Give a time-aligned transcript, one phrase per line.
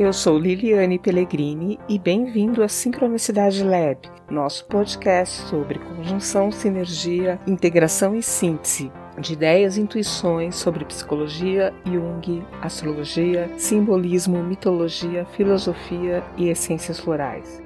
[0.00, 3.98] Eu sou Liliane Pellegrini e bem-vindo à Sincronicidade Lab,
[4.30, 12.42] nosso podcast sobre conjunção, sinergia, integração e síntese de ideias e intuições sobre psicologia, Jung,
[12.62, 17.62] astrologia, simbolismo, mitologia, filosofia e essências florais.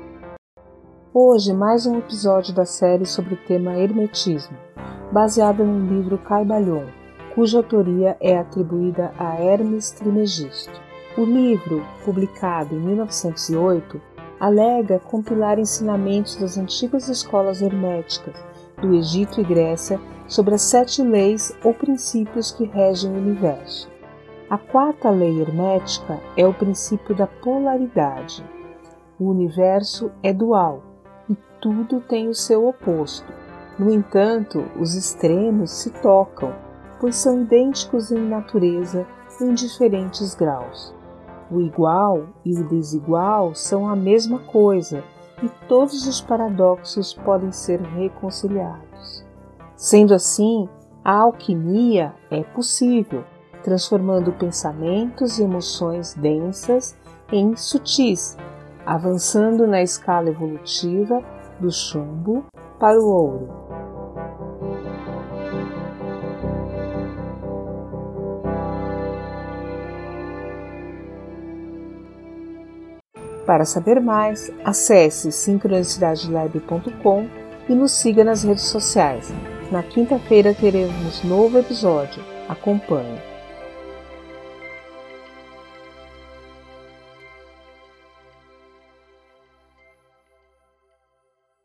[1.14, 4.58] Hoje, mais um episódio da série sobre o tema Hermetismo,
[5.12, 6.86] baseada no livro Caibalion,
[7.32, 10.83] cuja autoria é atribuída a Hermes Trismegisto.
[11.16, 14.00] O livro, publicado em 1908,
[14.40, 18.34] alega compilar ensinamentos das antigas escolas herméticas
[18.82, 23.88] do Egito e Grécia sobre as sete leis ou princípios que regem o universo.
[24.50, 28.44] A quarta lei hermética é o princípio da polaridade.
[29.16, 30.82] O universo é dual
[31.30, 33.32] e tudo tem o seu oposto.
[33.78, 36.52] No entanto, os extremos se tocam,
[36.98, 39.06] pois são idênticos em natureza
[39.40, 40.92] em diferentes graus.
[41.50, 45.04] O igual e o desigual são a mesma coisa
[45.42, 49.24] e todos os paradoxos podem ser reconciliados.
[49.76, 50.68] Sendo assim,
[51.04, 53.24] a alquimia é possível,
[53.62, 56.96] transformando pensamentos e emoções densas
[57.30, 58.36] em sutis,
[58.86, 61.22] avançando na escala evolutiva
[61.60, 62.44] do chumbo
[62.78, 63.73] para o ouro.
[73.46, 77.26] Para saber mais, acesse sincronicidadelab.com
[77.68, 79.32] e nos siga nas redes sociais.
[79.70, 82.22] Na quinta-feira teremos novo episódio.
[82.48, 83.33] Acompanhe.